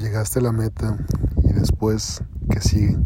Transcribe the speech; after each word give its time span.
Llegaste 0.00 0.38
a 0.38 0.42
la 0.42 0.52
meta 0.52 0.96
y 1.44 1.52
después, 1.52 2.22
¿qué 2.48 2.62
sigue? 2.62 2.96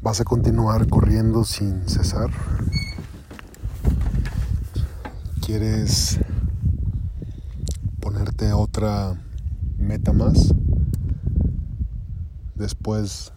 ¿Vas 0.00 0.22
a 0.22 0.24
continuar 0.24 0.88
corriendo 0.88 1.44
sin 1.44 1.86
cesar? 1.86 2.30
¿Quieres 5.44 6.20
ponerte 8.00 8.50
otra 8.54 9.14
meta 9.76 10.14
más? 10.14 10.54
Después 12.54 13.34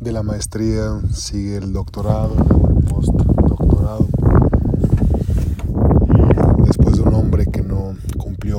de 0.00 0.10
la 0.10 0.24
maestría 0.24 1.00
sigue 1.12 1.56
el 1.58 1.72
doctorado. 1.72 2.34
Después 6.66 6.96
de 6.96 7.02
un 7.02 7.14
hombre 7.14 7.46
que 7.46 7.62
no 7.62 7.94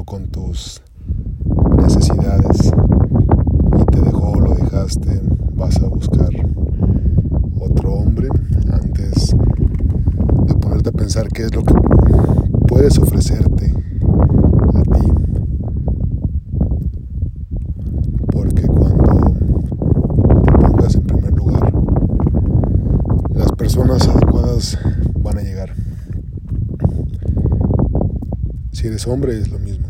con 0.05 0.27
tus 0.27 0.81
necesidades 1.77 2.71
y 3.79 3.85
te 3.85 4.01
dejó, 4.01 4.39
lo 4.39 4.55
dejaste, 4.55 5.21
vas 5.55 5.77
a 5.81 5.87
buscar 5.87 6.29
otro 7.59 7.93
hombre 7.93 8.27
antes 8.71 9.35
de 10.47 10.53
ponerte 10.55 10.89
a 10.89 10.93
pensar 10.93 11.27
qué 11.29 11.43
es 11.43 11.55
lo 11.55 11.63
que 11.63 11.73
puedes 12.67 12.97
ofrecerte 12.97 13.73
a 14.73 14.81
ti. 14.81 15.11
Porque 18.31 18.67
cuando 18.67 19.35
te 20.43 20.51
pongas 20.51 20.95
en 20.95 21.03
primer 21.03 21.33
lugar, 21.33 21.73
las 23.33 23.51
personas 23.53 24.07
adecuadas 24.07 24.77
van 25.19 25.37
a 25.37 25.41
llegar. 25.41 25.73
Si 28.71 28.87
eres 28.87 29.07
hombre 29.07 29.39
es 29.39 29.49
lo 29.49 29.59
mismo. 29.59 29.82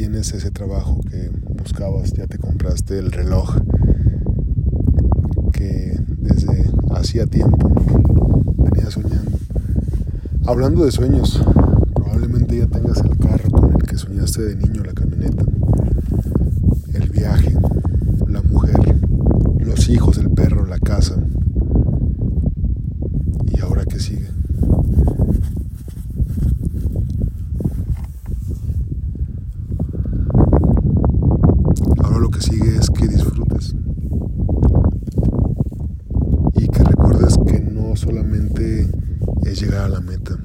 Tienes 0.00 0.32
ese 0.32 0.50
trabajo 0.50 0.98
que 1.10 1.30
buscabas, 1.62 2.14
ya 2.14 2.26
te 2.26 2.38
compraste 2.38 2.98
el 2.98 3.12
reloj 3.12 3.54
que 5.52 6.00
desde 6.16 6.64
hacía 6.92 7.26
tiempo 7.26 7.68
venía 8.56 8.90
soñando. 8.90 9.38
Hablando 10.46 10.86
de 10.86 10.90
sueños, 10.90 11.38
probablemente 11.94 12.56
ya 12.56 12.66
tengas 12.66 13.02
el 13.02 13.18
carro 13.18 13.50
con 13.50 13.74
el 13.74 13.82
que 13.82 13.98
soñaste 13.98 14.40
de 14.40 14.56
niño, 14.56 14.82
la 14.84 14.94
camioneta, 14.94 15.44
el 16.94 17.10
viaje, 17.10 17.54
la 18.26 18.40
mujer, 18.40 18.96
los 19.58 19.90
hijos, 19.90 20.16
el 20.16 20.30
perro, 20.30 20.64
la 20.64 20.78
casa. 20.78 21.16
¿Y 23.54 23.60
ahora 23.60 23.84
qué 23.84 23.98
sigue? 23.98 24.30
Ahora 32.02 32.18
lo 32.18 32.30
que 32.30 32.40
sigue 32.40 32.76
es 32.76 32.90
que 32.90 33.06
disfrutes. 33.06 33.74
Y 36.54 36.66
que 36.68 36.82
recuerdes 36.82 37.38
que 37.46 37.60
no 37.60 37.94
solamente 37.94 38.88
es 39.44 39.60
llegar 39.60 39.84
a 39.84 39.88
la 39.88 40.00
meta, 40.00 40.38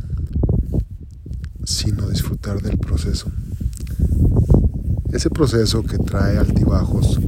sino 1.63 2.09
disfrutar 2.09 2.61
del 2.61 2.77
proceso. 2.77 3.31
Ese 5.15 5.29
proceso 5.29 5.81
que 5.81 5.97
trae 5.97 6.37
altibajos, 6.37 7.21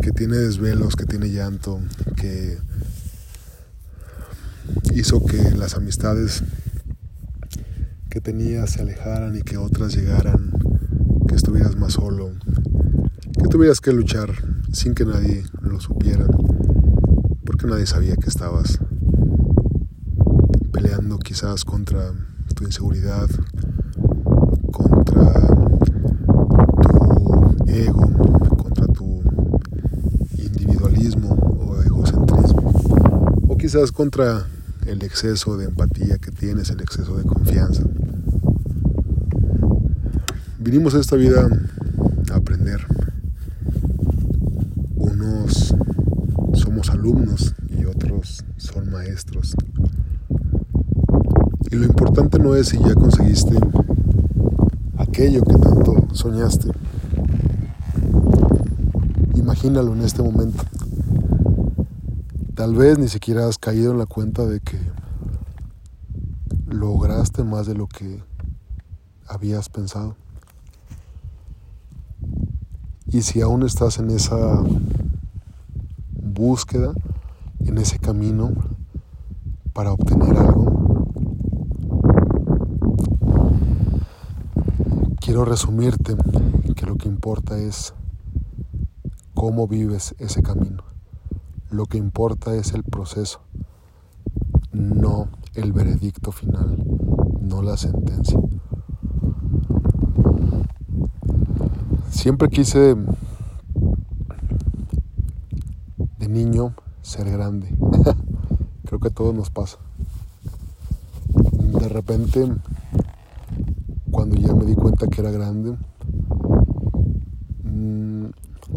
que 0.00 0.12
tiene 0.12 0.36
desvelos, 0.36 0.94
que 0.94 1.06
tiene 1.06 1.28
llanto, 1.28 1.80
que 2.14 2.56
hizo 4.94 5.26
que 5.26 5.50
las 5.56 5.74
amistades 5.74 6.44
que 8.08 8.20
tenías 8.20 8.70
se 8.70 8.82
alejaran 8.82 9.34
y 9.36 9.42
que 9.42 9.56
otras 9.56 9.96
llegaran, 9.96 10.52
que 11.26 11.34
estuvieras 11.34 11.74
más 11.74 11.94
solo, 11.94 12.30
que 13.42 13.48
tuvieras 13.48 13.80
que 13.80 13.92
luchar 13.92 14.30
sin 14.72 14.94
que 14.94 15.04
nadie 15.04 15.42
lo 15.62 15.80
supiera, 15.80 16.28
porque 17.44 17.66
nadie 17.66 17.86
sabía 17.86 18.14
que 18.14 18.28
estabas 18.28 18.78
peleando 20.72 21.18
quizás 21.18 21.64
contra 21.64 22.12
tu 22.54 22.62
inseguridad, 22.62 23.28
contra 24.70 25.32
tu 26.82 27.63
ego, 27.74 28.08
contra 28.56 28.86
tu 28.86 29.22
individualismo 30.38 31.34
o 31.34 31.82
egocentrismo, 31.82 32.70
o 33.48 33.56
quizás 33.56 33.90
contra 33.90 34.46
el 34.86 35.02
exceso 35.02 35.56
de 35.56 35.66
empatía 35.66 36.18
que 36.18 36.30
tienes, 36.30 36.70
el 36.70 36.80
exceso 36.80 37.16
de 37.16 37.24
confianza. 37.24 37.82
Vinimos 40.58 40.94
a 40.94 41.00
esta 41.00 41.16
vida 41.16 41.48
a 42.32 42.36
aprender. 42.36 42.86
Unos 44.96 45.74
somos 46.54 46.90
alumnos 46.90 47.54
y 47.68 47.84
otros 47.84 48.44
son 48.56 48.90
maestros. 48.90 49.56
Y 51.70 51.76
lo 51.76 51.84
importante 51.84 52.38
no 52.38 52.54
es 52.54 52.68
si 52.68 52.78
ya 52.78 52.94
conseguiste 52.94 53.58
aquello 54.96 55.42
que 55.42 55.56
tanto 55.58 56.08
soñaste. 56.12 56.73
Imagínalo 59.64 59.94
en 59.94 60.02
este 60.02 60.22
momento. 60.22 60.62
Tal 62.54 62.74
vez 62.74 62.98
ni 62.98 63.08
siquiera 63.08 63.48
has 63.48 63.56
caído 63.56 63.92
en 63.92 63.98
la 63.98 64.04
cuenta 64.04 64.44
de 64.44 64.60
que 64.60 64.78
lograste 66.68 67.44
más 67.44 67.66
de 67.66 67.74
lo 67.74 67.86
que 67.86 68.22
habías 69.26 69.70
pensado. 69.70 70.16
Y 73.06 73.22
si 73.22 73.40
aún 73.40 73.62
estás 73.62 73.98
en 73.98 74.10
esa 74.10 74.62
búsqueda, 76.10 76.92
en 77.60 77.78
ese 77.78 77.98
camino 77.98 78.52
para 79.72 79.92
obtener 79.92 80.36
algo, 80.36 81.06
quiero 85.20 85.46
resumirte 85.46 86.14
que 86.76 86.84
lo 86.84 86.96
que 86.96 87.08
importa 87.08 87.56
es 87.56 87.94
cómo 89.34 89.68
vives 89.68 90.14
ese 90.18 90.42
camino. 90.42 90.84
Lo 91.70 91.86
que 91.86 91.98
importa 91.98 92.54
es 92.54 92.72
el 92.72 92.84
proceso, 92.84 93.40
no 94.72 95.28
el 95.54 95.72
veredicto 95.72 96.32
final, 96.32 96.76
no 97.40 97.62
la 97.62 97.76
sentencia. 97.76 98.38
Siempre 102.10 102.48
quise 102.48 102.96
de 106.18 106.28
niño 106.28 106.74
ser 107.02 107.30
grande. 107.30 107.68
Creo 108.84 109.00
que 109.00 109.08
a 109.08 109.14
todos 109.14 109.34
nos 109.34 109.50
pasa. 109.50 109.78
De 111.28 111.88
repente, 111.88 112.50
cuando 114.10 114.36
ya 114.36 114.54
me 114.54 114.64
di 114.64 114.74
cuenta 114.74 115.08
que 115.08 115.20
era 115.20 115.30
grande, 115.30 115.76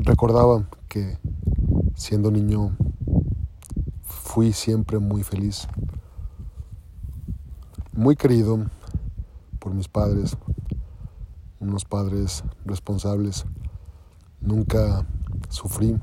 recordaba 0.07 0.65
que 0.87 1.17
siendo 1.93 2.31
niño 2.31 2.77
fui 4.03 4.53
siempre 4.53 4.99
muy 4.99 5.21
feliz, 5.21 5.67
muy 7.91 8.15
querido 8.15 8.67
por 9.59 9.73
mis 9.73 9.89
padres, 9.89 10.37
unos 11.59 11.83
padres 11.83 12.45
responsables. 12.63 13.45
Nunca 14.39 15.05
sufrí, 15.49 15.99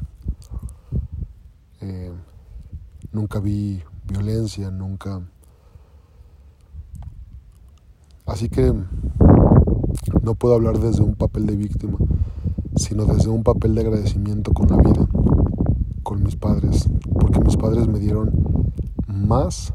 eh, 1.80 2.12
nunca 3.10 3.40
vi 3.40 3.82
violencia, 4.06 4.70
nunca... 4.70 5.22
Así 8.26 8.50
que 8.50 8.74
no 10.22 10.34
puedo 10.34 10.54
hablar 10.54 10.78
desde 10.78 11.02
un 11.02 11.14
papel 11.14 11.46
de 11.46 11.56
víctima, 11.56 11.98
sino 12.76 13.04
desde 13.06 13.28
un 13.28 13.42
papel 13.42 13.74
de 13.74 13.82
agradecimiento 13.82 14.52
con 14.52 14.68
la 14.68 14.76
vida, 14.76 15.06
con 16.02 16.22
mis 16.22 16.36
padres, 16.36 16.88
porque 17.18 17.40
mis 17.40 17.56
padres 17.56 17.88
me 17.88 17.98
dieron 17.98 18.32
más 19.06 19.74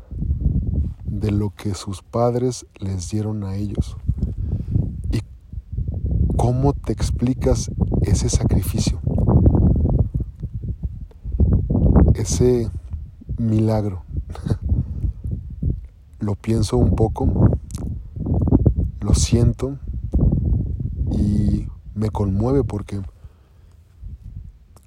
de 1.05 1.31
lo 1.31 1.51
que 1.51 1.73
sus 1.73 2.01
padres 2.01 2.65
les 2.79 3.09
dieron 3.09 3.43
a 3.43 3.55
ellos. 3.55 3.97
¿Y 5.11 5.19
cómo 6.37 6.73
te 6.73 6.93
explicas 6.93 7.71
ese 8.01 8.29
sacrificio? 8.29 8.99
Ese 12.13 12.69
milagro. 13.37 14.03
lo 16.19 16.35
pienso 16.35 16.77
un 16.77 16.95
poco, 16.95 17.27
lo 19.01 19.13
siento 19.13 19.79
y 21.11 21.67
me 21.99 22.09
conmueve 22.09 22.63
porque 22.63 23.01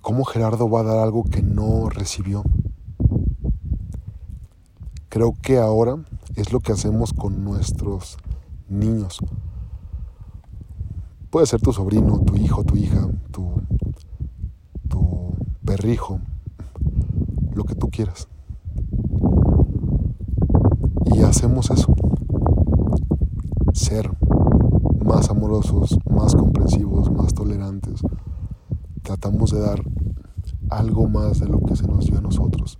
¿cómo 0.00 0.24
Gerardo 0.24 0.70
va 0.70 0.80
a 0.80 0.84
dar 0.84 0.98
algo 0.98 1.24
que 1.24 1.42
no 1.42 1.90
recibió? 1.90 2.42
Creo 5.10 5.34
que 5.42 5.58
ahora 5.58 5.96
es 6.36 6.54
lo 6.54 6.60
que 6.60 6.72
hacemos 6.72 7.12
con 7.12 7.44
nuestros 7.44 8.16
niños. 8.68 9.18
puede 11.30 11.46
ser 11.46 11.60
tu 11.60 11.72
sobrino, 11.72 12.20
tu 12.20 12.36
hijo, 12.36 12.64
tu 12.64 12.76
hija, 12.76 13.08
tu, 13.30 13.62
tu 14.88 15.34
perrijo, 15.64 16.18
lo 17.54 17.64
que 17.64 17.74
tú 17.74 17.88
quieras. 17.88 18.28
Y 21.14 21.22
hacemos 21.22 21.70
eso. 21.70 21.94
Ser 23.72 24.10
más 25.12 25.28
amorosos, 25.28 25.98
más 26.10 26.34
comprensivos, 26.34 27.10
más 27.10 27.34
tolerantes. 27.34 28.00
Tratamos 29.02 29.50
de 29.50 29.60
dar 29.60 29.84
algo 30.70 31.06
más 31.06 31.38
de 31.38 31.48
lo 31.48 31.60
que 31.60 31.76
se 31.76 31.86
nos 31.86 32.06
dio 32.06 32.16
a 32.16 32.22
nosotros. 32.22 32.78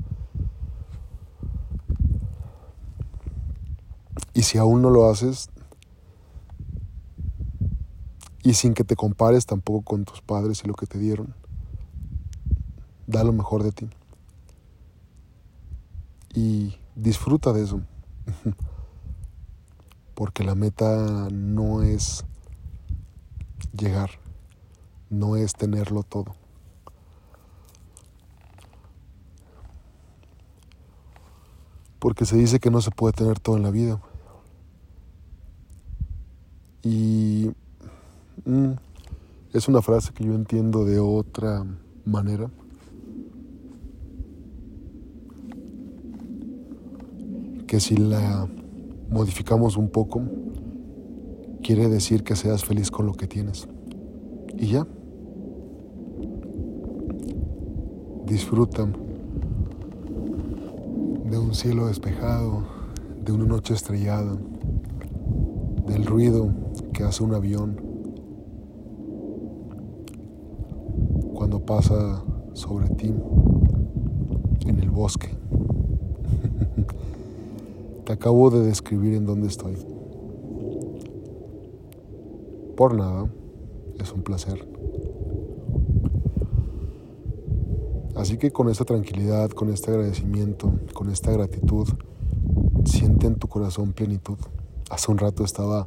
Y 4.33 4.43
si 4.45 4.57
aún 4.57 4.81
no 4.81 4.89
lo 4.89 5.11
haces, 5.11 5.51
y 8.43 8.55
sin 8.55 8.73
que 8.73 8.85
te 8.85 8.97
compares 8.97 9.45
tampoco 9.45 9.83
con 9.83 10.07
tus 10.07 10.23
padres 10.23 10.63
y 10.65 10.69
lo 10.69 10.75
que 10.75 10.87
te 10.87 10.99
dieron, 10.99 11.35
da 13.07 13.25
lo 13.25 13.35
mejor 13.35 13.63
de 13.63 13.73
ti. 13.73 13.91
Y 16.35 16.77
disfruta 16.97 17.53
de 17.53 17.65
eso. 17.65 17.83
Porque 20.23 20.45
la 20.45 20.55
meta 20.55 21.29
no 21.33 21.83
es 21.83 22.25
llegar, 23.77 24.09
no 25.11 25.35
es 25.35 25.53
tenerlo 25.53 26.05
todo. 26.05 26.37
Porque 31.99 32.25
se 32.25 32.37
dice 32.37 32.61
que 32.61 32.71
no 32.71 32.81
se 32.81 32.93
puede 32.93 33.15
tener 33.15 33.41
todo 33.41 33.57
en 33.57 33.65
la 33.65 33.73
vida. 33.73 34.01
Y 36.85 37.51
mm, 38.45 38.75
es 39.53 39.67
una 39.67 39.83
frase 39.83 40.13
que 40.13 40.23
yo 40.23 40.37
entiendo 40.37 40.85
de 40.85 41.01
otra 41.01 41.67
manera. 42.05 42.49
Que 47.67 47.81
si 47.81 47.97
la 47.97 48.49
modificamos 49.13 49.77
un 49.77 49.91
poco, 49.91 50.23
quiere 51.63 51.89
decir 51.89 52.25
que 52.25 52.35
seas 52.35 52.65
feliz 52.65 52.91
con 52.91 53.07
lo 53.07 53.13
que 53.13 53.27
tienes. 53.27 53.69
Y 54.57 54.69
ya. 54.69 54.87
Disfruta 58.27 58.89
de 61.31 61.39
un 61.39 61.55
cielo 61.55 61.89
despejado, 61.89 62.65
de 63.23 63.33
una 63.33 63.45
noche 63.45 63.75
estrellada, 63.75 64.37
del 65.87 66.07
ruido 66.07 66.55
que 66.95 67.05
hace 67.05 67.23
un 67.23 67.35
avión 67.35 67.81
cuando 71.35 71.61
pasa 71.65 72.25
sobre 72.55 72.89
ti 72.91 73.13
en 74.67 74.79
el 74.79 74.91
bosque. 74.91 75.29
Te 78.05 78.13
acabo 78.13 78.51
de 78.51 78.61
describir 78.67 79.15
en 79.15 79.27
dónde 79.27 79.49
estoy. 79.49 79.77
Por 82.77 82.95
nada, 82.95 83.31
es 84.01 84.13
un 84.13 84.23
placer. 84.23 84.69
Así 88.17 88.39
que 88.39 88.51
con 88.51 88.69
esta 88.69 88.85
tranquilidad, 88.85 89.51
con 89.51 89.71
este 89.71 89.91
agradecimiento, 89.91 90.73
con 90.93 91.11
esta 91.11 91.33
gratitud, 91.33 91.89
siente 92.85 93.27
en 93.27 93.37
tu 93.37 93.49
corazón 93.49 93.93
plenitud. 93.93 94.39
Hace 94.91 95.11
un 95.11 95.19
rato 95.19 95.45
estaba 95.45 95.87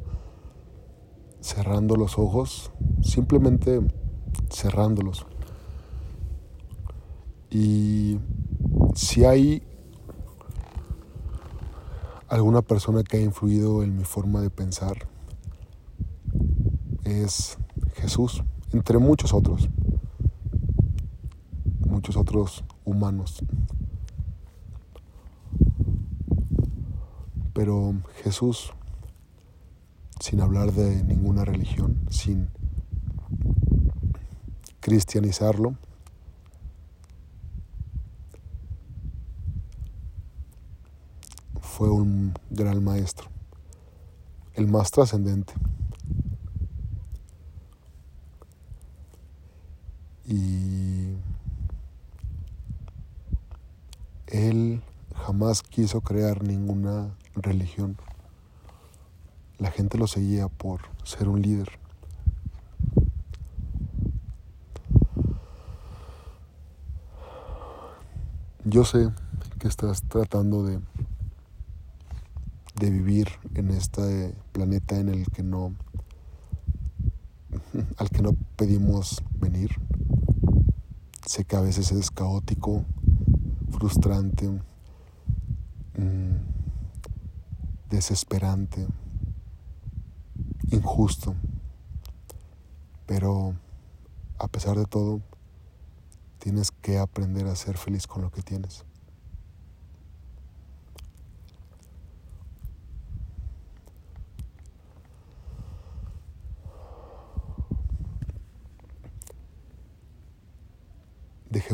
cerrando 1.40 1.96
los 1.96 2.18
ojos, 2.18 2.72
simplemente 3.02 3.80
cerrándolos. 4.50 5.26
Y 7.50 8.18
si 8.94 9.24
hay 9.24 9.62
alguna 12.28 12.62
persona 12.62 13.02
que 13.02 13.18
ha 13.18 13.20
influido 13.20 13.82
en 13.82 13.96
mi 13.96 14.04
forma 14.04 14.40
de 14.40 14.50
pensar, 14.50 15.08
es 17.04 17.58
Jesús, 17.94 18.42
entre 18.72 18.98
muchos 18.98 19.32
otros, 19.32 19.68
muchos 21.80 22.16
otros 22.16 22.64
humanos. 22.84 23.42
Pero 27.52 27.94
Jesús 28.22 28.72
sin 30.20 30.40
hablar 30.40 30.72
de 30.72 31.04
ninguna 31.04 31.44
religión, 31.44 32.06
sin 32.10 32.48
cristianizarlo. 34.80 35.76
Fue 41.60 41.90
un 41.90 42.15
gran 42.56 42.82
maestro, 42.82 43.28
el 44.54 44.66
más 44.66 44.90
trascendente. 44.90 45.52
Y 50.26 51.14
él 54.26 54.82
jamás 55.14 55.62
quiso 55.62 56.00
crear 56.00 56.42
ninguna 56.42 57.14
religión 57.36 57.96
la 59.58 59.70
gente 59.70 59.96
lo 59.96 60.06
seguía 60.06 60.48
por 60.48 60.80
ser 61.04 61.28
un 61.28 61.40
líder. 61.40 61.68
Yo 68.64 68.84
sé 68.84 69.10
que 69.58 69.68
estás 69.68 70.02
tratando 70.02 70.64
de, 70.64 70.80
de 72.78 72.90
vivir 72.90 73.28
en 73.54 73.70
este 73.70 74.34
planeta 74.52 74.98
en 74.98 75.08
el 75.08 75.26
que 75.26 75.42
no 75.42 75.74
al 77.98 78.10
que 78.10 78.22
no 78.22 78.32
pedimos 78.56 79.22
venir. 79.38 79.70
Sé 81.26 81.44
que 81.44 81.56
a 81.56 81.60
veces 81.60 81.90
es 81.92 82.10
caótico, 82.10 82.84
frustrante, 83.70 84.48
mm, 84.48 86.36
desesperante 87.90 88.86
injusto. 90.70 91.34
Pero 93.06 93.54
a 94.38 94.48
pesar 94.48 94.76
de 94.76 94.84
todo, 94.84 95.20
tienes 96.38 96.70
que 96.70 96.98
aprender 96.98 97.46
a 97.46 97.56
ser 97.56 97.76
feliz 97.76 98.06
con 98.06 98.22
lo 98.22 98.30
que 98.30 98.42
tienes. 98.42 98.84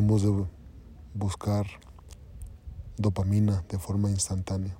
Dejemos 0.02 0.22
de 0.22 0.46
buscar 1.14 1.64
dopamina 2.96 3.64
de 3.68 3.78
forma 3.78 4.10
instantánea 4.10 4.76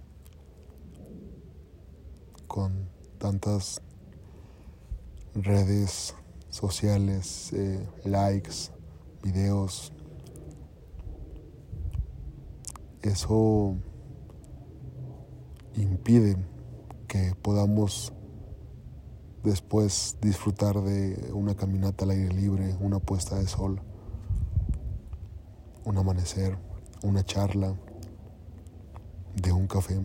con 2.48 2.88
tantas 3.18 3.80
redes 5.32 6.16
sociales, 6.48 7.52
eh, 7.52 7.86
likes, 8.04 8.72
videos. 9.22 9.92
Eso 13.02 13.76
impide 15.76 16.36
que 17.06 17.32
podamos 17.40 18.12
después 19.44 20.16
disfrutar 20.20 20.82
de 20.82 21.30
una 21.32 21.54
caminata 21.54 22.06
al 22.06 22.10
aire 22.10 22.34
libre, 22.34 22.76
una 22.80 22.98
puesta 22.98 23.38
de 23.38 23.46
sol, 23.46 23.80
un 25.84 25.98
amanecer, 25.98 26.56
una 27.02 27.24
charla, 27.24 27.74
de 29.34 29.52
un 29.52 29.66
café. 29.66 30.00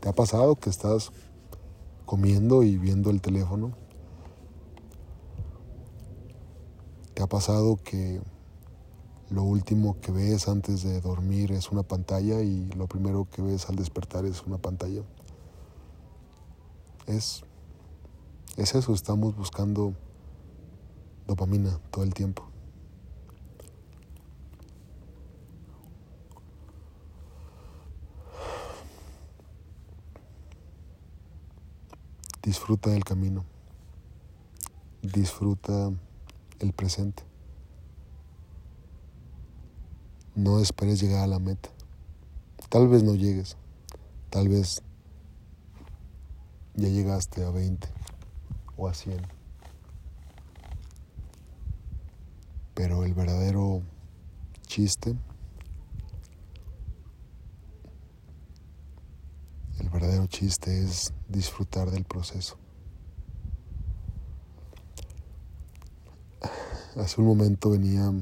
¿Te 0.00 0.08
ha 0.08 0.12
pasado 0.12 0.56
que 0.56 0.70
estás 0.70 1.10
comiendo 2.06 2.62
y 2.62 2.78
viendo 2.78 3.10
el 3.10 3.20
teléfono? 3.20 3.72
¿Te 7.14 7.22
ha 7.22 7.26
pasado 7.26 7.76
que 7.76 8.20
lo 9.30 9.42
último 9.42 10.00
que 10.00 10.12
ves 10.12 10.48
antes 10.48 10.82
de 10.82 11.00
dormir 11.00 11.52
es 11.52 11.70
una 11.70 11.82
pantalla 11.82 12.40
y 12.40 12.66
lo 12.76 12.86
primero 12.86 13.26
que 13.30 13.42
ves 13.42 13.68
al 13.68 13.76
despertar 13.76 14.24
es 14.24 14.44
una 14.46 14.58
pantalla? 14.58 15.02
Es, 17.06 17.42
es 18.56 18.74
eso, 18.74 18.94
estamos 18.94 19.36
buscando 19.36 19.94
dopamina 21.26 21.78
todo 21.90 22.04
el 22.04 22.14
tiempo. 22.14 22.48
Disfruta 32.48 32.88
del 32.88 33.04
camino. 33.04 33.44
disfruta 35.02 35.92
el 36.60 36.72
presente. 36.72 37.22
No 40.34 40.58
esperes 40.58 40.98
llegar 40.98 41.24
a 41.24 41.26
la 41.26 41.40
meta. 41.40 41.68
Tal 42.70 42.88
vez 42.88 43.02
no 43.02 43.14
llegues, 43.16 43.58
tal 44.30 44.48
vez 44.48 44.82
ya 46.74 46.88
llegaste 46.88 47.44
a 47.44 47.50
20 47.50 47.86
o 48.78 48.88
a 48.88 48.94
100. 48.94 49.20
Pero 52.72 53.04
el 53.04 53.12
verdadero 53.12 53.82
chiste, 54.66 55.18
el 60.28 60.30
chiste 60.30 60.84
es 60.84 61.14
disfrutar 61.26 61.90
del 61.90 62.04
proceso. 62.04 62.58
Hace 66.96 67.20
un 67.20 67.26
momento 67.26 67.70
venía 67.70 68.12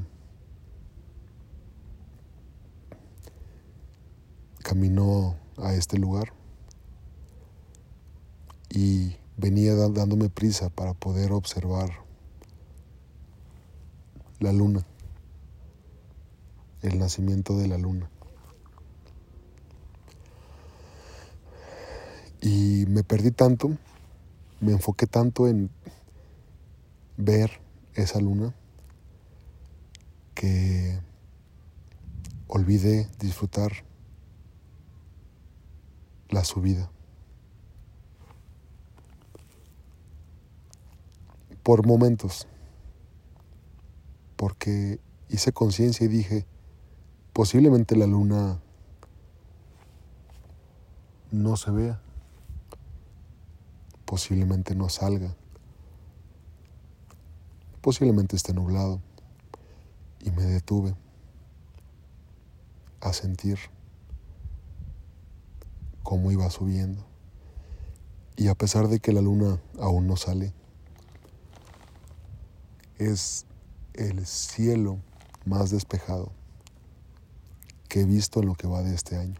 caminó 4.63 5.35
a 5.57 5.73
este 5.73 5.97
lugar 5.97 6.31
y 8.69 9.17
venía 9.35 9.75
dándome 9.75 10.29
prisa 10.29 10.69
para 10.69 10.93
poder 10.93 11.33
observar 11.33 11.89
la 14.39 14.53
luna, 14.53 14.85
el 16.83 16.99
nacimiento 16.99 17.57
de 17.57 17.67
la 17.67 17.77
luna. 17.77 18.09
Y 22.41 22.76
me 22.87 23.03
perdí 23.03 23.31
tanto, 23.31 23.77
me 24.59 24.71
enfoqué 24.71 25.07
tanto 25.07 25.47
en 25.47 25.69
ver 27.17 27.59
esa 27.93 28.19
luna 28.19 28.53
que 30.33 30.99
olvidé 32.47 33.07
disfrutar 33.19 33.71
la 36.29 36.43
subida. 36.43 36.89
Por 41.63 41.85
momentos, 41.85 42.47
porque 44.35 44.99
hice 45.29 45.51
conciencia 45.51 46.05
y 46.05 46.07
dije, 46.07 46.45
posiblemente 47.33 47.95
la 47.95 48.07
luna 48.07 48.59
no 51.31 51.57
se 51.57 51.71
vea, 51.71 52.01
posiblemente 54.17 54.73
no 54.73 54.89
salga, 54.89 55.35
posiblemente 57.81 58.35
esté 58.35 58.51
nublado. 58.51 58.99
Y 60.21 60.31
me 60.31 60.41
detuve 60.41 60.95
a 62.99 63.13
sentir 63.13 63.59
cómo 66.01 66.31
iba 66.31 66.49
subiendo. 66.49 67.05
Y 68.35 68.47
a 68.47 68.55
pesar 68.55 68.87
de 68.87 68.99
que 68.99 69.13
la 69.13 69.21
luna 69.21 69.61
aún 69.79 70.07
no 70.07 70.15
sale, 70.15 70.51
es 72.97 73.45
el 73.93 74.25
cielo 74.25 74.97
más 75.45 75.69
despejado 75.69 76.31
que 77.87 78.01
he 78.01 78.05
visto 78.05 78.39
en 78.39 78.47
lo 78.47 78.55
que 78.55 78.65
va 78.65 78.81
de 78.81 78.95
este 78.95 79.15
año, 79.15 79.39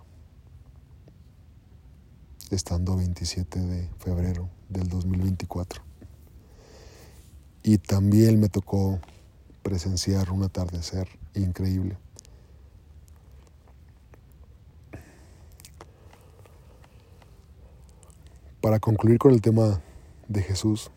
estando 2.51 2.95
27 2.95 3.59
de 3.59 3.89
febrero 3.97 4.55
del 4.69 4.87
2024. 4.89 5.81
Y 7.63 7.77
también 7.77 8.39
me 8.39 8.49
tocó 8.49 8.99
presenciar 9.61 10.31
un 10.31 10.43
atardecer 10.43 11.07
increíble. 11.33 11.97
Para 18.61 18.79
concluir 18.79 19.17
con 19.17 19.33
el 19.33 19.41
tema 19.41 19.81
de 20.27 20.41
Jesús, 20.41 20.91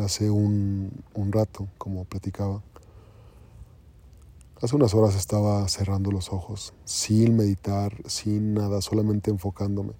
hace 0.00 0.30
un, 0.30 0.90
un, 1.14 1.32
rato, 1.32 1.68
como 1.78 2.04
platicaba, 2.04 2.62
hace 4.62 4.76
unas 4.76 4.94
horas 4.94 5.16
estaba 5.16 5.68
cerrando 5.68 6.10
los 6.10 6.32
ojos, 6.32 6.72
sin 6.84 7.36
meditar, 7.36 7.92
sin 8.06 8.54
nada, 8.54 8.80
solamente 8.80 9.30
enfocándome. 9.30 9.92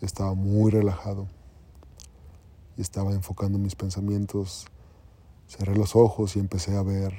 Estaba 0.00 0.34
muy 0.34 0.70
relajado 0.70 1.28
estaba 2.80 3.12
enfocando 3.12 3.58
mis 3.58 3.74
pensamientos. 3.74 4.66
Cerré 5.46 5.76
los 5.76 5.96
ojos 5.96 6.36
y 6.36 6.40
empecé 6.40 6.76
a 6.76 6.82
ver 6.82 7.14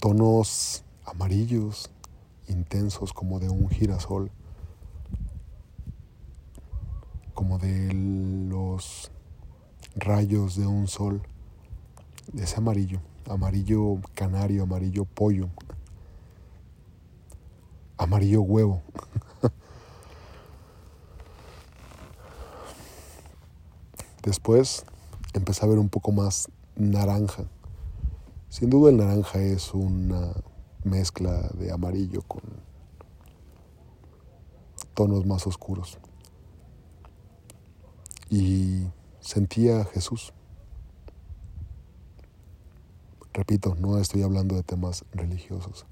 tonos 0.00 0.84
amarillos, 1.04 1.90
intensos, 2.48 3.12
como 3.12 3.38
de 3.38 3.48
un 3.48 3.68
girasol, 3.68 4.30
como 7.34 7.58
de 7.58 7.92
los 7.92 9.10
rayos 9.94 10.56
de 10.56 10.66
un 10.66 10.88
sol, 10.88 11.22
de 12.32 12.44
ese 12.44 12.56
amarillo, 12.56 13.00
amarillo 13.28 14.00
canario, 14.14 14.62
amarillo 14.62 15.04
pollo, 15.04 15.48
amarillo 17.96 18.42
huevo. 18.42 18.82
Después 24.22 24.84
empecé 25.34 25.64
a 25.64 25.68
ver 25.68 25.78
un 25.78 25.88
poco 25.88 26.12
más 26.12 26.48
naranja. 26.76 27.44
Sin 28.48 28.70
duda 28.70 28.90
el 28.90 28.96
naranja 28.98 29.40
es 29.40 29.72
una 29.74 30.32
mezcla 30.84 31.48
de 31.54 31.72
amarillo 31.72 32.22
con 32.22 32.42
tonos 34.94 35.26
más 35.26 35.46
oscuros. 35.46 35.98
Y 38.30 38.86
sentía 39.20 39.80
a 39.80 39.84
Jesús. 39.84 40.32
Repito, 43.32 43.74
no 43.74 43.98
estoy 43.98 44.22
hablando 44.22 44.56
de 44.56 44.62
temas 44.62 45.04
religiosos, 45.12 45.86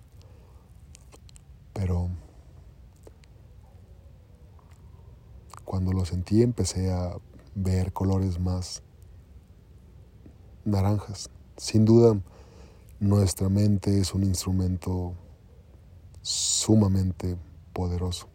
pero 1.73 2.11
cuando 5.65 5.93
lo 5.93 6.05
sentí 6.05 6.43
empecé 6.43 6.91
a 6.93 7.17
ver 7.55 7.93
colores 7.93 8.39
más 8.39 8.83
naranjas. 10.65 11.31
Sin 11.57 11.85
duda, 11.85 12.21
nuestra 12.99 13.49
mente 13.49 14.01
es 14.01 14.15
un 14.15 14.25
instrumento 14.25 15.15
sumamente 16.23 17.37
poderoso. 17.73 18.29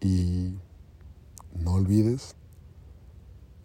Y 0.00 0.54
no 1.54 1.74
olvides 1.74 2.36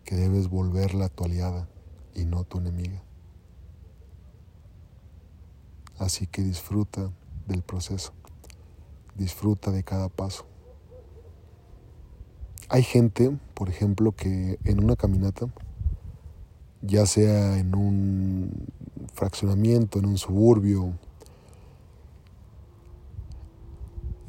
que 0.03 0.15
debes 0.15 0.49
volverla 0.49 1.07
tu 1.07 1.23
aliada 1.23 1.69
y 2.15 2.25
no 2.25 2.43
tu 2.43 2.57
enemiga. 2.57 3.03
Así 6.01 6.25
que 6.25 6.41
disfruta 6.41 7.11
del 7.47 7.61
proceso, 7.61 8.11
disfruta 9.15 9.69
de 9.69 9.83
cada 9.83 10.09
paso. 10.09 10.47
Hay 12.69 12.81
gente, 12.81 13.37
por 13.53 13.69
ejemplo, 13.69 14.11
que 14.11 14.57
en 14.63 14.83
una 14.83 14.95
caminata, 14.95 15.45
ya 16.81 17.05
sea 17.05 17.59
en 17.59 17.75
un 17.75 18.65
fraccionamiento, 19.13 19.99
en 19.99 20.07
un 20.07 20.17
suburbio, 20.17 20.97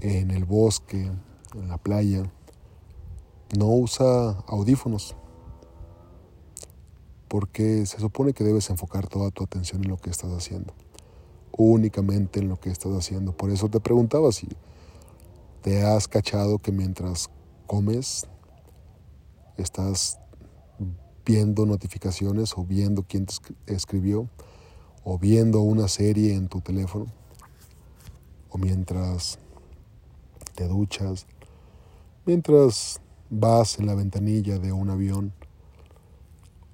en 0.00 0.30
el 0.30 0.44
bosque, 0.44 1.10
en 1.54 1.68
la 1.68 1.78
playa, 1.78 2.30
no 3.56 3.68
usa 3.68 4.32
audífonos. 4.46 5.16
Porque 7.28 7.86
se 7.86 7.98
supone 7.98 8.34
que 8.34 8.44
debes 8.44 8.68
enfocar 8.68 9.08
toda 9.08 9.30
tu 9.30 9.42
atención 9.42 9.82
en 9.84 9.88
lo 9.88 9.96
que 9.96 10.10
estás 10.10 10.32
haciendo, 10.32 10.74
únicamente 11.56 12.40
en 12.40 12.48
lo 12.48 12.58
que 12.58 12.70
estás 12.70 12.92
haciendo. 12.92 13.36
Por 13.36 13.50
eso 13.50 13.68
te 13.68 13.80
preguntaba 13.80 14.32
si 14.32 14.48
te 15.62 15.82
has 15.82 16.08
cachado 16.08 16.58
que 16.58 16.72
mientras 16.72 17.30
comes 17.66 18.26
estás 19.56 20.18
viendo 21.24 21.66
notificaciones 21.66 22.54
o 22.56 22.64
viendo 22.64 23.04
quién 23.04 23.26
te 23.26 23.74
escribió 23.74 24.28
o 25.04 25.18
viendo 25.18 25.60
una 25.60 25.88
serie 25.88 26.34
en 26.34 26.48
tu 26.48 26.60
teléfono 26.60 27.06
o 28.50 28.58
mientras 28.58 29.38
te 30.54 30.66
duchas, 30.68 31.26
mientras 32.26 33.00
vas 33.30 33.78
en 33.78 33.86
la 33.86 33.94
ventanilla 33.94 34.58
de 34.58 34.72
un 34.72 34.90
avión 34.90 35.32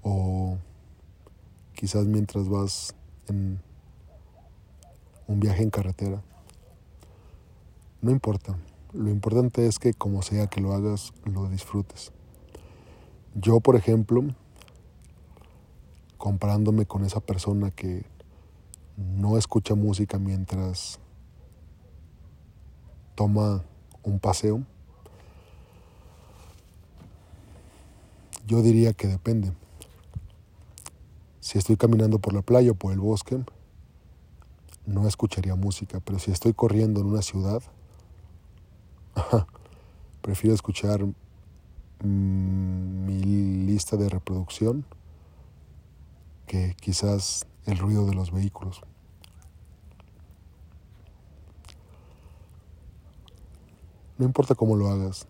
o 0.02 0.56
quizás 1.74 2.06
mientras 2.06 2.48
vas 2.48 2.94
en 3.28 3.60
un 5.28 5.38
viaje 5.38 5.62
en 5.62 5.70
carretera. 5.70 6.20
No 8.02 8.10
importa, 8.10 8.58
Lo 8.94 9.10
importante 9.10 9.66
es 9.66 9.78
que 9.78 9.92
como 9.92 10.22
sea 10.22 10.46
que 10.46 10.62
lo 10.62 10.72
hagas, 10.72 11.12
lo 11.24 11.46
disfrutes. 11.50 12.10
Yo, 13.34 13.60
por 13.60 13.76
ejemplo, 13.76 14.24
comparándome 16.16 16.86
con 16.86 17.04
esa 17.04 17.20
persona 17.20 17.70
que 17.70 18.06
no 18.96 19.36
escucha 19.36 19.74
música 19.74 20.18
mientras 20.18 20.98
toma 23.14 23.62
un 24.02 24.18
paseo, 24.18 24.62
yo 28.46 28.62
diría 28.62 28.94
que 28.94 29.06
depende. 29.06 29.52
Si 31.40 31.58
estoy 31.58 31.76
caminando 31.76 32.18
por 32.18 32.32
la 32.32 32.40
playa 32.40 32.70
o 32.70 32.74
por 32.74 32.92
el 32.94 33.00
bosque, 33.00 33.44
no 34.88 35.06
escucharía 35.06 35.54
música, 35.54 36.00
pero 36.00 36.18
si 36.18 36.30
estoy 36.30 36.54
corriendo 36.54 37.00
en 37.00 37.08
una 37.08 37.22
ciudad, 37.22 37.62
prefiero 40.22 40.54
escuchar 40.54 41.04
mm, 41.04 43.06
mi 43.06 43.22
lista 43.66 43.96
de 43.96 44.08
reproducción 44.08 44.84
que 46.46 46.74
quizás 46.80 47.46
el 47.66 47.76
ruido 47.76 48.06
de 48.06 48.14
los 48.14 48.32
vehículos. 48.32 48.80
No 54.16 54.24
importa 54.24 54.54
cómo 54.54 54.74
lo 54.74 54.88
hagas, 54.88 55.26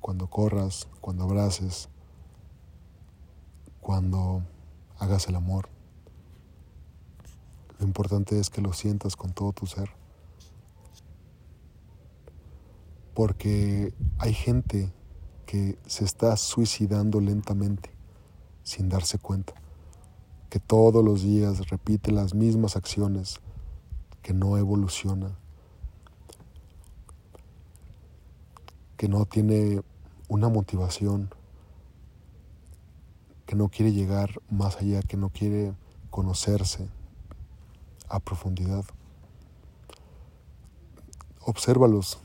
cuando 0.00 0.28
corras, 0.28 0.88
cuando 1.00 1.24
abraces, 1.24 1.88
cuando 3.80 4.42
hagas 4.98 5.28
el 5.28 5.34
amor. 5.34 5.67
Importante 7.88 8.38
es 8.38 8.50
que 8.50 8.60
lo 8.60 8.74
sientas 8.74 9.16
con 9.16 9.32
todo 9.32 9.54
tu 9.54 9.64
ser. 9.64 9.88
Porque 13.14 13.94
hay 14.18 14.34
gente 14.34 14.92
que 15.46 15.78
se 15.86 16.04
está 16.04 16.36
suicidando 16.36 17.18
lentamente 17.18 17.90
sin 18.62 18.90
darse 18.90 19.18
cuenta, 19.18 19.54
que 20.50 20.60
todos 20.60 21.02
los 21.02 21.22
días 21.22 21.70
repite 21.70 22.12
las 22.12 22.34
mismas 22.34 22.76
acciones, 22.76 23.40
que 24.20 24.34
no 24.34 24.58
evoluciona, 24.58 25.38
que 28.98 29.08
no 29.08 29.24
tiene 29.24 29.80
una 30.28 30.50
motivación, 30.50 31.30
que 33.46 33.56
no 33.56 33.70
quiere 33.70 33.94
llegar 33.94 34.42
más 34.50 34.76
allá, 34.76 35.00
que 35.00 35.16
no 35.16 35.30
quiere 35.30 35.72
conocerse, 36.10 36.90
a 38.08 38.20
profundidad. 38.20 38.84
Obsérvalos. 41.44 42.18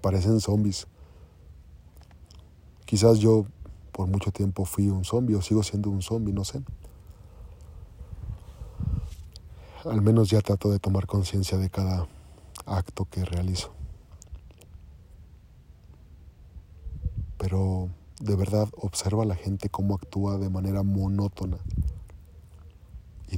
Parecen 0.00 0.40
zombies. 0.40 0.86
Quizás 2.84 3.18
yo 3.18 3.46
por 3.92 4.08
mucho 4.08 4.30
tiempo 4.32 4.64
fui 4.64 4.88
un 4.88 5.04
zombie 5.04 5.34
o 5.34 5.42
sigo 5.42 5.62
siendo 5.62 5.90
un 5.90 6.02
zombie, 6.02 6.32
no 6.32 6.44
sé. 6.44 6.62
Al 9.84 10.00
menos 10.00 10.30
ya 10.30 10.40
trato 10.40 10.70
de 10.70 10.78
tomar 10.78 11.06
conciencia 11.06 11.58
de 11.58 11.70
cada 11.70 12.06
acto 12.66 13.06
que 13.06 13.24
realizo. 13.24 13.72
Pero 17.38 17.88
de 18.20 18.36
verdad 18.36 18.68
observa 18.76 19.24
a 19.24 19.26
la 19.26 19.34
gente 19.34 19.68
cómo 19.68 19.96
actúa 19.96 20.38
de 20.38 20.48
manera 20.48 20.82
monótona. 20.82 21.58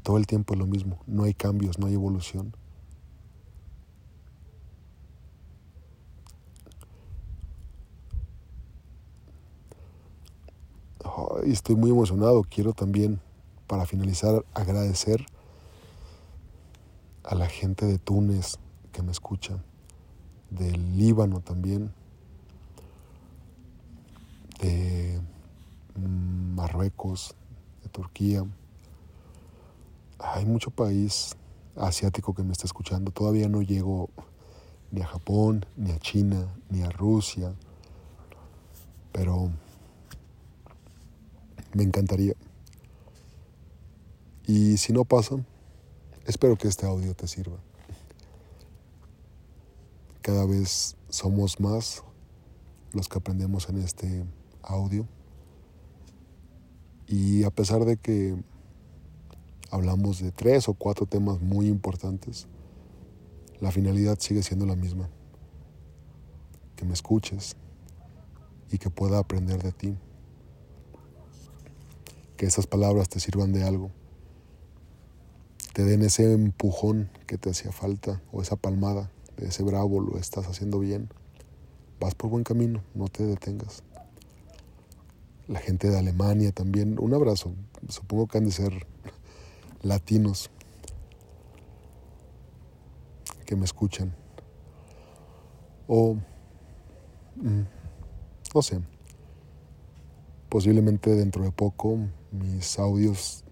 Todo 0.05 0.19
el 0.19 0.27
tiempo 0.27 0.53
es 0.53 0.61
lo 0.61 0.67
mismo, 0.67 0.99
no 1.07 1.25
hay 1.25 1.33
cambios, 1.33 1.79
no 1.79 1.87
hay 1.87 1.95
evolución. 1.95 2.55
Estoy 11.47 11.75
muy 11.77 11.91
emocionado, 11.91 12.43
quiero 12.43 12.75
también, 12.75 13.19
para 13.67 13.87
finalizar, 13.87 14.45
agradecer 14.53 15.25
a 17.23 17.35
la 17.35 17.47
gente 17.47 17.87
de 17.87 17.99
Túnez 17.99 18.59
que 18.93 19.03
me 19.03 19.11
escucha, 19.11 19.57
del 20.51 20.99
Líbano 20.99 21.41
también, 21.41 21.95
de 24.61 25.19
Marruecos, 25.97 27.35
de 27.83 27.89
Turquía, 27.89 28.45
hay 30.35 30.45
mucho 30.47 30.73
país 30.73 31.37
asiático 31.77 32.35
que 32.35 32.43
me 32.43 32.51
está 32.51 32.67
escuchando. 32.67 33.13
Todavía 33.13 33.49
no 33.49 33.63
llego 33.63 34.11
ni 34.91 35.01
a 35.01 35.07
Japón, 35.07 35.65
ni 35.77 35.93
a 35.93 35.99
China, 36.01 36.53
ni 36.71 36.83
a 36.83 36.91
Rusia. 36.91 37.55
Pero 39.13 39.53
me 41.73 41.85
encantaría. 41.85 42.35
Y 44.45 44.77
si 44.77 44.93
no 44.93 45.05
pasa, 45.05 45.37
espero 46.27 46.57
que 46.57 46.67
este 46.67 46.85
audio 46.85 47.15
te 47.15 47.29
sirva. 47.29 47.59
Cada 50.21 50.47
vez 50.47 50.97
somos 51.11 51.61
más 51.61 52.03
los 52.93 53.09
que 53.09 53.19
aprendemos 53.19 53.69
en 53.69 53.79
este 53.79 54.25
audio. 54.63 55.07
Y 57.07 57.45
a 57.45 57.51
pesar 57.51 57.85
de 57.85 57.97
que 57.97 58.37
hablamos 59.75 60.21
de 60.21 60.31
tres 60.31 60.69
o 60.69 60.75
cuatro 60.75 61.05
temas 61.05 61.41
muy 61.41 61.67
importantes, 61.67 62.47
la 63.61 63.73
finalidad 63.73 64.19
sigue 64.21 64.45
siendo 64.45 64.67
la 64.67 64.77
misma. 64.77 65.11
Que 66.77 66.85
me 66.85 66.93
escuches 66.93 67.57
y 68.71 68.79
que 68.79 68.89
pueda 68.89 69.19
aprender 69.19 69.61
de 69.61 69.73
ti. 69.73 69.97
Que 72.37 72.47
esas 72.47 72.69
palabras 72.69 73.09
te 73.09 73.19
sirvan 73.19 73.53
de 73.53 73.65
algo. 73.65 73.91
Te 75.73 75.85
den 75.85 76.03
ese 76.03 76.33
empujón 76.33 77.11
que 77.27 77.37
te 77.37 77.51
hacía 77.51 77.73
falta 77.73 78.23
o 78.31 78.43
esa 78.43 78.55
palmada 78.55 79.11
de 79.37 79.49
ese 79.49 79.65
bravo, 79.65 80.01
lo 80.01 80.19
estás 80.19 80.47
haciendo 80.47 80.79
bien. 80.79 81.09
Vas 81.99 82.15
por 82.15 82.31
buen 82.31 82.45
camino, 82.45 82.85
no 82.95 83.09
te 83.09 83.27
detengas. 83.27 83.83
La 85.49 85.59
gente 85.59 85.91
de 85.91 85.99
Alemania 85.99 86.53
también, 86.53 86.97
un 87.01 87.13
abrazo. 87.13 87.53
Supongo 87.89 88.29
que 88.29 88.39
han 88.39 88.45
de 88.45 88.53
ser 88.53 88.94
latinos 89.85 90.51
que 93.47 93.55
me 93.57 93.65
escuchan. 93.65 94.15
O, 95.87 96.15
mm, 97.37 97.63
no 98.55 98.63
sé, 98.63 98.81
posiblemente 100.49 101.15
dentro 101.15 101.45
de 101.45 101.53
poco 101.53 101.99
mis 102.33 102.79
audios, 102.79 103.45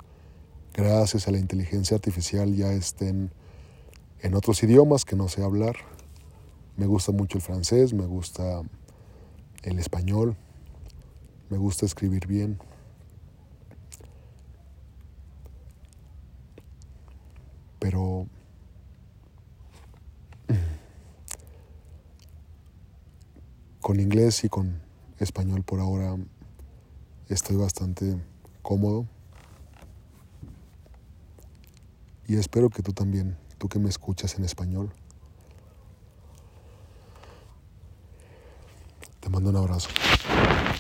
gracias 0.73 1.29
a 1.29 1.31
la 1.31 1.39
inteligencia 1.39 1.95
artificial, 1.95 2.55
ya 2.55 2.73
estén 2.73 3.31
en 4.21 4.35
otros 4.35 4.63
idiomas 4.63 5.05
que 5.05 5.17
no 5.17 5.29
sé 5.29 5.45
hablar. 5.45 5.77
Me 6.77 6.87
gusta 6.87 7.13
mucho 7.13 7.37
el 7.37 7.43
francés, 7.43 7.93
me 7.93 8.07
gusta 8.07 8.63
el 9.63 9.79
español, 9.79 10.37
me 11.51 11.59
gusta 11.59 11.85
escribir 11.85 12.27
bien. 12.27 12.59
pero 17.83 18.29
con 23.81 23.99
inglés 24.33 24.51
con 24.51 24.81
español 25.19 25.63
por 25.63 25.79
ahora 25.81 26.17
estoy 27.29 27.57
bastante 27.57 28.19
cómodo 28.63 29.07
y 32.27 32.37
espero 32.37 32.71
que 32.71 32.83
tú 32.83 32.93
también, 32.93 33.37
tú 33.59 33.69
que 33.69 33.79
me 33.79 33.91
escuchas 33.91 34.37
en 34.39 34.45
español. 34.45 34.91
Te 39.21 39.29
mando 39.29 39.51
un 39.51 39.57
abrazo. 39.57 39.89